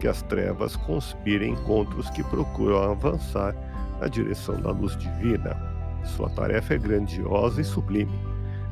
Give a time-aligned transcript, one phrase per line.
[0.00, 3.54] que as trevas conspirem contra os que procuram avançar
[4.00, 5.70] na direção da luz divina
[6.04, 8.18] sua tarefa é grandiosa e sublime.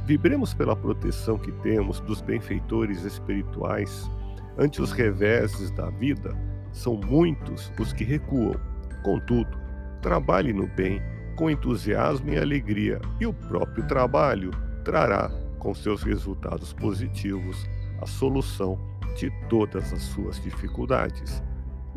[0.04, 4.10] Vibremos pela proteção que temos dos benfeitores espirituais.
[4.56, 6.34] Ante os reveses da vida,
[6.72, 8.58] são muitos os que recuam.
[9.02, 9.58] Contudo,
[10.00, 11.00] trabalhe no bem
[11.36, 14.50] com entusiasmo e alegria, e o próprio trabalho
[14.84, 17.64] trará, com seus resultados positivos,
[18.00, 18.76] a solução
[19.16, 21.42] de todas as suas dificuldades.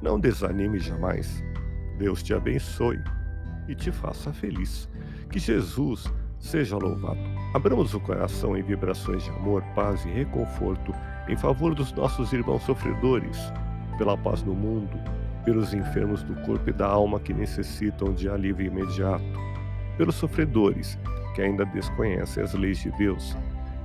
[0.02, 1.44] Não desanime jamais.
[1.98, 3.00] Deus te abençoe
[3.68, 4.90] e te faça feliz.
[5.30, 7.20] Que Jesus seja louvado.
[7.54, 10.94] Abramos o coração em vibrações de amor, paz e reconforto
[11.30, 13.38] em favor dos nossos irmãos sofredores,
[13.98, 15.00] pela paz no mundo,
[15.46, 19.24] pelos enfermos do corpo e da alma que necessitam de alívio imediato,
[19.98, 20.98] pelos sofredores
[21.36, 23.38] que ainda desconhecem as leis de Deus,